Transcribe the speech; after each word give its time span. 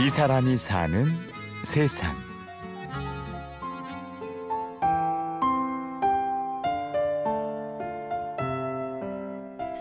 이 0.00 0.08
사람이 0.10 0.56
사는 0.56 1.04
세상. 1.64 2.14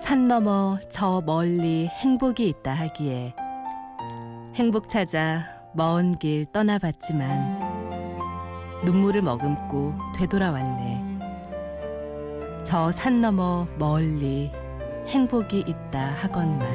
산 0.02 0.28
너머 0.28 0.78
저 0.90 1.22
멀리 1.26 1.88
행복이 1.88 2.48
있다 2.50 2.74
하기에 2.74 3.34
행복 4.56 4.90
찾아 4.90 5.44
먼 5.74 6.18
길 6.18 6.46
떠나봤지만 6.48 7.68
눈물을 8.86 9.22
머금고 9.22 9.94
되돌아왔네. 10.16 11.04
저산 12.64 13.22
너머 13.22 13.68
멀리 13.78 14.52
행복이 15.08 15.66
있다 15.68 16.16
하건만. 16.16 16.68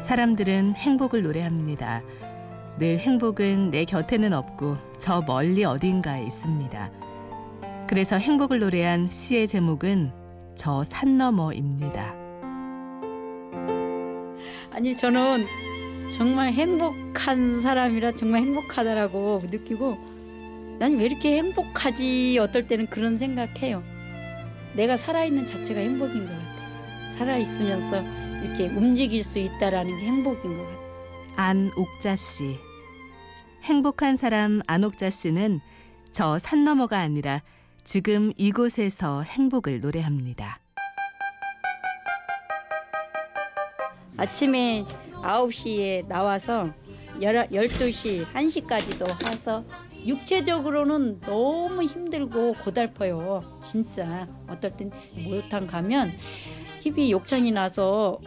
사람들은 0.00 0.74
행복을 0.76 1.22
노래합니다. 1.22 2.02
늘 2.78 2.98
행복은 2.98 3.70
내 3.70 3.84
곁에는 3.84 4.32
없고 4.32 4.76
저 4.98 5.20
멀리 5.26 5.64
어딘가에 5.64 6.22
있습니다. 6.24 6.90
그래서 7.88 8.16
행복을 8.16 8.60
노래한 8.60 9.10
시의 9.10 9.48
제목은 9.48 10.12
저 10.54 10.84
산 10.84 11.18
너머입니다. 11.18 12.14
아니 14.70 14.96
저는 14.96 15.44
정말 16.16 16.52
행복한 16.52 17.60
사람이라 17.60 18.12
정말 18.12 18.42
행복하다라고 18.42 19.42
느끼고 19.50 19.98
난 20.78 20.96
왜 20.96 21.06
이렇게 21.06 21.38
행복하지 21.38 22.38
어떨 22.40 22.68
때는 22.68 22.86
그런 22.86 23.18
생각해요. 23.18 23.82
내가 24.74 24.96
살아있는 24.96 25.48
자체가 25.48 25.80
행복인 25.80 26.26
것 26.26 26.32
같아요. 26.32 26.57
살아있으면서 27.18 28.02
이렇게 28.42 28.68
움직일 28.74 29.24
수 29.24 29.38
있다라는 29.38 29.98
게 29.98 30.06
행복인 30.06 30.56
것 30.56 30.64
같아요. 30.64 30.88
안옥자 31.36 32.16
씨. 32.16 32.56
행복한 33.64 34.16
사람 34.16 34.60
안옥자 34.66 35.10
씨는 35.10 35.60
저 36.12 36.38
산 36.38 36.64
너머가 36.64 36.98
아니라 37.00 37.42
지금 37.84 38.32
이곳에서 38.36 39.22
행복을 39.22 39.80
노래합니다. 39.80 40.58
아침에 44.16 44.84
9시에 45.12 46.06
나와서 46.08 46.70
12시, 47.20 48.26
1시까지도 48.32 49.24
와서 49.24 49.64
육체적으로는 50.04 51.20
너무 51.20 51.82
힘들고 51.82 52.54
고달퍼요. 52.64 53.58
진짜 53.62 54.26
어떨 54.48 54.76
땐 54.76 54.90
목욕탕 55.24 55.66
가면 55.66 56.12
힙이 56.82 57.10
욕창이 57.10 57.52
나서 57.52 58.20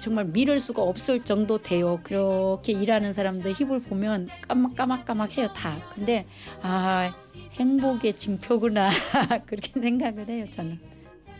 정말 0.00 0.24
미룰 0.24 0.58
수가 0.58 0.82
없을 0.82 1.22
정도 1.22 1.58
돼요. 1.58 2.00
그렇게 2.02 2.72
일하는 2.72 3.12
사람들 3.12 3.52
힙을 3.52 3.82
보면 3.84 4.28
까막까막까막해요 4.48 5.52
다. 5.52 5.78
근데 5.94 6.26
아 6.60 7.14
행복의 7.52 8.16
징표구나 8.16 8.90
그렇게 9.46 9.80
생각을 9.80 10.28
해요 10.28 10.46
저는. 10.50 10.80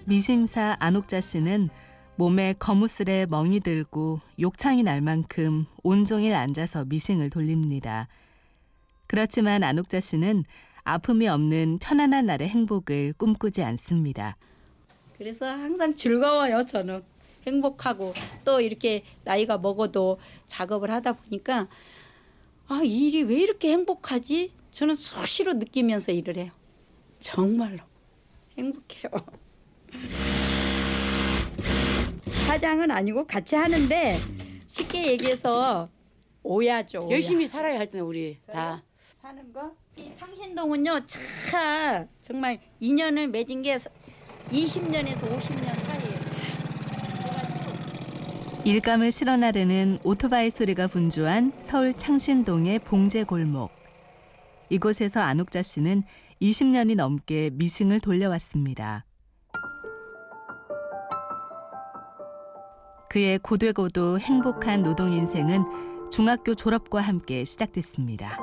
미심사 0.05 0.77
안옥자 0.79 1.21
씨는 1.21 1.71
몸에 2.17 2.55
거무스레 2.59 3.27
멍이 3.27 3.61
들고 3.61 4.21
욕창이 4.39 4.85
날 4.85 5.01
만큼 5.01 5.67
온종일 5.83 6.35
앉아서 6.35 6.85
미싱을 6.85 7.31
돌립니다. 7.31 8.07
그렇지만 9.09 9.65
안옥자 9.65 9.99
씨는 9.99 10.45
아픔이 10.85 11.27
없는 11.27 11.79
편안한 11.81 12.27
날의 12.27 12.49
행복을 12.49 13.15
꿈꾸지 13.15 13.63
않습니다. 13.65 14.37
그래서 15.23 15.47
항상 15.47 15.95
즐거워요 15.95 16.67
저는 16.67 17.05
행복하고 17.47 18.13
또 18.45 18.61
이렇게 18.61 19.05
나이가 19.23 19.57
먹어도 19.57 20.19
작업을 20.49 20.91
하다 20.91 21.13
보니까 21.13 21.69
아 22.67 22.81
일이 22.83 23.23
왜 23.23 23.37
이렇게 23.37 23.71
행복하지? 23.71 24.53
저는 24.73 24.97
수시로 24.97 25.53
느끼면서 25.53 26.11
일을 26.11 26.39
해요. 26.39 26.51
정말로 27.21 27.79
행복해요. 28.59 29.13
사장은 32.47 32.91
아니고 32.91 33.25
같이 33.25 33.55
하는데 33.55 34.19
쉽게 34.67 35.07
얘기해서 35.13 35.89
오야죠. 36.43 37.07
오야. 37.07 37.13
열심히 37.13 37.47
살아야 37.47 37.79
할 37.79 37.89
때는 37.89 38.05
우리 38.05 38.39
다. 38.53 38.83
사는 39.21 39.53
거? 39.53 39.73
이 39.97 40.13
창신동은요, 40.15 41.07
차 41.07 42.09
정말 42.23 42.59
인연을 42.81 43.29
맺은 43.29 43.63
게 43.63 43.79
20년에서 44.51 45.21
50년 45.39 45.83
사이에요. 45.83 46.21
그래가지고 47.19 47.73
일감을 48.65 49.13
실어 49.13 49.37
나르는 49.37 49.99
오토바이 50.05 50.51
소리가 50.51 50.87
분주한 50.87 51.53
서울 51.59 51.95
창신동의 51.95 52.81
봉제 52.81 53.25
골목. 53.25 53.71
이곳에서 54.71 55.21
안옥자 55.21 55.63
씨는 55.63 56.03
20년이 56.41 56.97
넘게 56.97 57.51
미싱을 57.53 58.01
돌려왔습니다. 58.01 59.05
그의 63.11 63.39
고되고도 63.39 64.19
행복한 64.21 64.83
노동 64.83 65.13
인생은 65.13 66.11
중학교 66.11 66.55
졸업과 66.55 67.03
함께 67.03 67.45
시작됐습니다. 67.45 68.39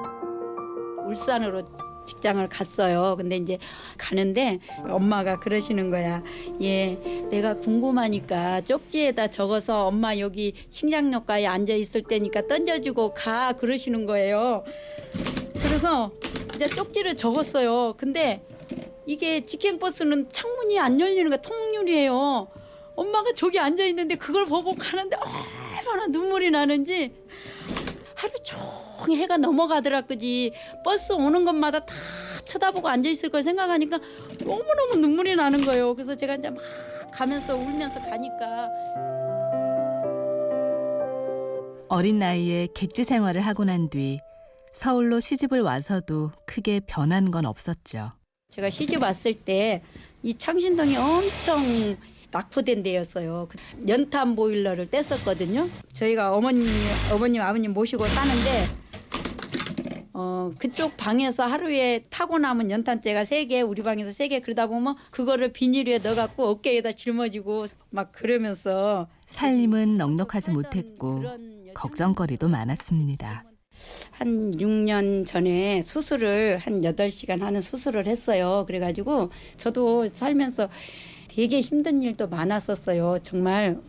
울산으로 1.08 1.66
직장을 2.10 2.48
갔어요. 2.50 3.16
근데 3.18 3.38
이제 3.38 3.60
가는데 3.98 4.60
엄마가 4.88 5.40
그러시는 5.40 5.92
거야. 5.92 6.24
예, 6.62 6.96
내가 7.30 7.56
궁금하니까 7.56 8.62
쪽지에다 8.62 9.28
적어서 9.28 9.86
엄마 9.88 10.18
여기 10.18 10.54
식량역가에 10.70 11.46
앉아 11.46 11.74
있을 11.74 12.02
때니까 12.04 12.48
던져주고 12.48 13.14
가 13.14 13.54
그러시는 13.54 14.06
거예요. 14.08 14.64
그래서 15.62 16.12
이제 16.56 16.68
쪽지를 16.68 17.16
적었어요. 17.16 17.94
근데 17.98 18.42
이게 19.06 19.42
직행버스는 19.42 20.30
창문이 20.30 20.80
안 20.80 21.00
열리는 21.00 21.30
거야. 21.30 21.38
통유리예요. 21.42 22.48
엄마가 22.96 23.32
저기 23.36 23.60
앉아 23.60 23.86
있는데 23.86 24.16
그걸 24.16 24.46
보고 24.46 24.76
가는데 24.76 25.16
얼마나 25.16 26.08
눈물이 26.08 26.50
나는지 26.52 27.12
하루 28.16 28.34
종일 28.44 28.89
해가 29.08 29.38
넘어가더라 29.38 30.02
그지 30.02 30.54
버스 30.84 31.14
오는 31.14 31.46
것마다 31.46 31.80
다 31.86 31.94
쳐다보고 32.46 32.88
앉아 32.88 33.10
있을 33.10 33.30
걸 33.30 33.44
생각하니까 33.44 34.00
너무너무 34.44 34.96
눈물이 34.98 35.36
나는 35.36 35.62
거예요. 35.66 35.94
그래서 35.96 36.16
제가 36.16 36.36
이제 36.36 36.50
막 36.50 36.62
가면서 37.12 37.56
울면서 37.56 38.00
가니까 38.02 38.70
어린 41.90 42.20
나이에 42.20 42.68
객지 42.76 43.04
생활을 43.04 43.42
하고 43.42 43.64
난 43.66 43.90
뒤 43.90 44.20
서울로 44.74 45.20
시집을 45.20 45.62
와서도 45.62 46.32
크게 46.46 46.82
변한 46.88 47.32
건 47.32 47.46
없었죠. 47.46 48.12
제가 48.50 48.70
시집 48.70 49.02
왔을 49.02 49.34
때 49.34 49.82
이 50.22 50.38
창신동이 50.38 50.98
엄청 50.98 51.96
낙후된 52.32 52.84
데였어요. 52.84 53.48
그 53.50 53.58
연탄 53.88 54.36
보일러를 54.36 54.88
뗐었거든요. 54.90 55.70
저희가 55.94 56.34
어머님, 56.36 56.68
어머님, 57.14 57.42
아버님 57.42 57.72
모시고 57.74 58.06
사는데 58.06 58.66
어 60.22 60.52
그쪽 60.58 60.98
방에서 60.98 61.46
하루에 61.46 62.04
타고 62.10 62.38
남은 62.40 62.70
연탄재가 62.72 63.24
세 63.24 63.46
개, 63.46 63.62
우리 63.62 63.82
방에서 63.84 64.12
세 64.12 64.28
개 64.28 64.42
그러다 64.42 64.68
보면 64.68 64.96
그거를 65.12 65.54
비닐에 65.54 66.00
넣어갖고 66.00 66.46
어깨에다 66.46 66.92
짊어지고 66.92 67.68
막 67.90 68.12
그러면서 68.12 69.08
살림은 69.28 69.96
넉넉하지 69.96 70.52
못했고 70.52 71.24
걱정거리도 71.74 72.50
많았습니다. 72.50 73.46
한 74.12 74.52
6년 74.52 75.26
전에 75.26 75.82
수술을 75.82 76.58
한 76.58 76.82
8시간 76.82 77.40
하는 77.40 77.62
수술을 77.62 78.06
했어요. 78.06 78.66
그래가지고 78.68 79.30
저도 79.56 80.08
살면서 80.12 80.68
되게 81.30 81.62
힘든 81.62 82.02
일도 82.02 82.28
많았었어요. 82.28 83.20
정말 83.24 83.80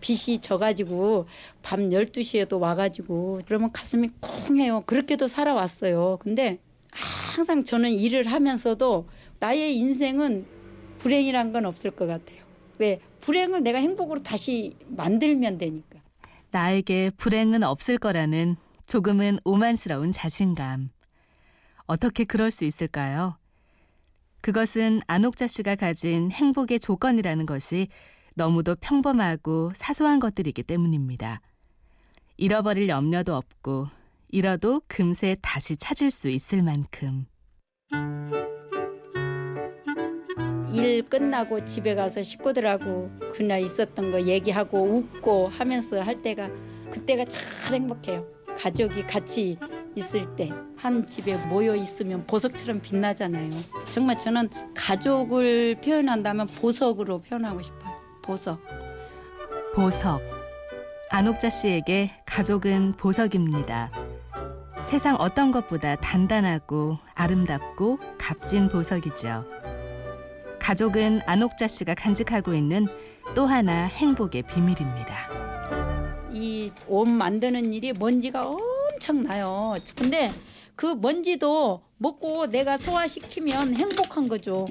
빛이 0.00 0.40
져가지고 0.40 1.26
밤 1.62 1.88
12시에도 1.90 2.58
와가지고 2.58 3.40
그러면 3.46 3.72
가슴이 3.72 4.10
쿵해요. 4.20 4.82
그렇게도 4.82 5.28
살아왔어요. 5.28 6.18
근데 6.20 6.58
항상 6.90 7.64
저는 7.64 7.90
일을 7.90 8.26
하면서도 8.26 9.08
나의 9.38 9.76
인생은 9.76 10.46
불행이란 10.98 11.52
건 11.52 11.66
없을 11.66 11.90
것 11.90 12.06
같아요. 12.06 12.40
왜? 12.78 13.00
불행을 13.20 13.62
내가 13.62 13.78
행복으로 13.78 14.22
다시 14.22 14.74
만들면 14.88 15.58
되니까. 15.58 16.00
나에게 16.50 17.10
불행은 17.16 17.62
없을 17.62 17.98
거라는 17.98 18.56
조금은 18.86 19.38
오만스러운 19.44 20.10
자신감. 20.12 20.90
어떻게 21.86 22.24
그럴 22.24 22.50
수 22.50 22.64
있을까요? 22.64 23.36
그것은 24.40 25.00
안옥자 25.06 25.46
씨가 25.46 25.76
가진 25.76 26.30
행복의 26.30 26.80
조건이라는 26.80 27.46
것이 27.46 27.88
너무도 28.40 28.76
평범하고 28.80 29.72
사소한 29.74 30.18
것들이기 30.18 30.62
때문입니다. 30.62 31.42
잃어버릴 32.38 32.88
염려도 32.88 33.36
없고 33.36 33.88
잃어도 34.30 34.80
금세 34.88 35.36
다시 35.42 35.76
찾을 35.76 36.10
수 36.10 36.30
있을 36.30 36.62
만큼. 36.62 37.26
일 40.72 41.02
끝나고 41.02 41.66
집에 41.66 41.94
가서 41.94 42.22
식구들하고 42.22 43.10
그날 43.34 43.60
있었던 43.60 44.10
거 44.10 44.22
얘기하고 44.22 44.84
웃고 44.84 45.48
하면서 45.48 46.00
할 46.00 46.22
때가 46.22 46.48
그때가 46.90 47.26
참 47.26 47.74
행복해요. 47.74 48.26
가족이 48.56 49.02
같이 49.02 49.58
있을 49.94 50.34
때 50.36 50.50
한 50.80 51.04
집에 51.06 51.36
모여 51.48 51.76
있으면 51.76 52.26
보석처럼 52.26 52.80
빛나잖아요. 52.80 53.50
정말 53.90 54.16
저는 54.16 54.48
가족을 54.74 55.76
표현한다면 55.84 56.46
보석으로 56.46 57.20
표현하고 57.20 57.60
싶어요. 57.60 57.79
보석. 58.22 58.60
보석. 59.74 60.20
안옥자 61.10 61.50
씨에게 61.50 62.10
가족은 62.26 62.92
보석입니다. 62.96 63.90
세상 64.84 65.16
어떤 65.16 65.50
것보다 65.50 65.96
단단하고 65.96 66.98
아름답고 67.14 67.98
값진 68.18 68.68
보석이죠. 68.68 69.44
가족은 70.58 71.20
안옥자 71.26 71.66
씨가 71.68 71.94
간직하고 71.94 72.54
있는 72.54 72.86
또 73.34 73.46
하나 73.46 73.84
행복의 73.86 74.42
비밀입니다. 74.42 75.28
이 76.32 76.70
옷 76.88 77.08
만드는 77.08 77.72
일이 77.72 77.92
먼지가 77.92 78.46
엄청 78.46 79.22
나요. 79.24 79.74
근데 79.96 80.30
그 80.76 80.86
먼지도 80.94 81.82
먹고 81.98 82.46
내가 82.46 82.76
소화시키면 82.78 83.76
행복한 83.76 84.28
거죠. 84.28 84.66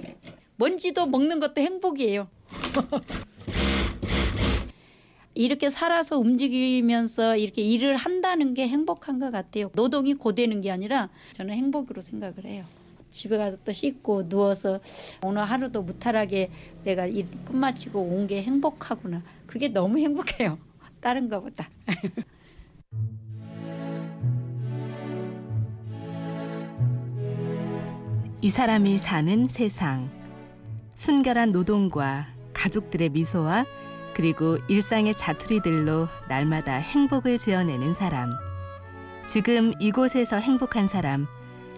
먼지도 0.56 1.06
먹는 1.06 1.40
것도 1.40 1.62
행복이에요. 1.62 2.28
이렇게 5.40 5.70
살아서 5.70 6.20
움직이면서 6.20 7.38
이렇게 7.38 7.62
일을 7.62 7.96
한다는 7.96 8.54
게 8.54 8.68
행복한 8.68 9.20
것 9.20 9.32
같아요. 9.32 9.70
노동이 9.74 10.14
고되는 10.14 10.60
게 10.60 10.70
아니라 10.70 11.08
저는 11.32 11.54
행복으로 11.54 12.02
생각을 12.02 12.44
해요. 12.44 12.66
집에 13.10 13.38
가서 13.38 13.56
또 13.64 13.72
씻고 13.72 14.28
누워서 14.28 14.82
오늘 15.24 15.44
하루도 15.46 15.82
무탈하게 15.84 16.52
내가 16.84 17.06
일 17.08 17.26
끝마치고 17.46 18.00
온 18.02 18.28
게 18.28 18.44
행복하구나. 18.44 19.24
그게 19.48 19.70
너무 19.70 19.98
행복해요. 20.00 20.58
다른 21.00 21.30
거보다. 21.30 21.70
이 28.42 28.50
사람이 28.50 28.98
사는 28.98 29.48
세상. 29.48 30.10
순결한 30.96 31.52
노동과 31.52 32.28
가족들의 32.54 33.10
미소와 33.10 33.66
그리고 34.20 34.58
일상의 34.68 35.16
자투리들로 35.16 36.10
날마다 36.28 36.74
행복을 36.74 37.38
지어내는 37.38 37.94
사람. 37.94 38.30
지금 39.26 39.72
이곳에서 39.80 40.36
행복한 40.40 40.88
사람, 40.88 41.26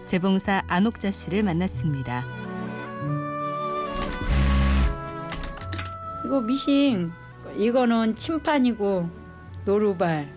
재봉사 0.06 0.64
안옥자 0.66 1.12
씨를 1.12 1.44
만났습니다. 1.44 2.24
이거 6.26 6.40
미싱. 6.40 7.12
이거는 7.54 8.16
침판이고 8.16 9.08
노루발. 9.64 10.28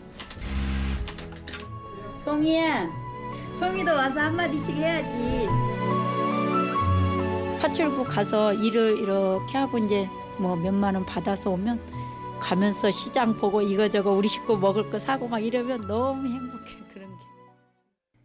송이야. 2.24 2.88
송이도 3.58 3.96
와서 3.96 4.20
한마디씩 4.20 4.76
해야지. 4.76 5.48
파출부 7.60 8.04
가서 8.04 8.54
일을 8.54 9.00
이렇게 9.00 9.58
하고 9.58 9.80
이제 9.80 10.08
뭐 10.38 10.56
몇만 10.56 10.94
원 10.94 11.04
받아서 11.04 11.50
오면 11.50 11.95
가면서 12.46 12.92
시장 12.92 13.36
보고 13.36 13.60
이거저거 13.60 14.12
우리 14.12 14.28
식구 14.28 14.56
먹을 14.56 14.92
거 14.92 15.00
사고 15.00 15.28
막 15.28 15.40
이러면 15.40 15.88
너무 15.88 16.28
행복해. 16.28 16.85